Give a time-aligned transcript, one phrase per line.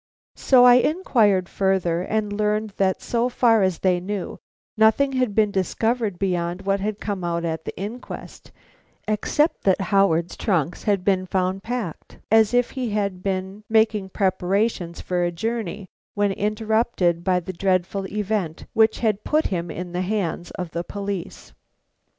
[0.37, 4.39] So I inquired further and learned that, so far as they knew,
[4.75, 8.51] nothing had been discovered beyond what had come out at the inquest
[9.07, 15.01] except that Howard's trunks had been found packed, as if he had been making preparations
[15.01, 20.01] for a journey when interrupted by the dreadful event which had put him into the
[20.01, 21.53] hands of the police.